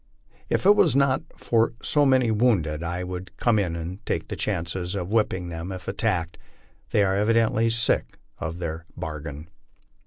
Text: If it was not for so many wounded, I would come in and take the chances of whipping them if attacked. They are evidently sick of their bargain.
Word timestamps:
If 0.49 0.65
it 0.65 0.75
was 0.75 0.95
not 0.95 1.21
for 1.37 1.73
so 1.79 2.07
many 2.07 2.31
wounded, 2.31 2.81
I 2.81 3.03
would 3.03 3.29
come 3.37 3.59
in 3.59 3.75
and 3.75 4.03
take 4.03 4.29
the 4.29 4.35
chances 4.35 4.95
of 4.95 5.09
whipping 5.11 5.49
them 5.49 5.71
if 5.71 5.87
attacked. 5.87 6.39
They 6.89 7.03
are 7.03 7.15
evidently 7.15 7.69
sick 7.69 8.17
of 8.39 8.57
their 8.57 8.87
bargain. 8.97 9.47